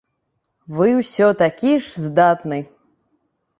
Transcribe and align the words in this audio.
Вы 0.77 0.87
ўсё 1.01 1.29
такі 1.43 1.71
ж 1.83 2.07
здатны! 2.07 2.59